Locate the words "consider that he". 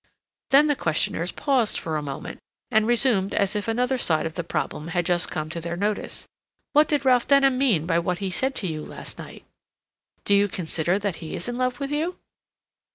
10.47-11.35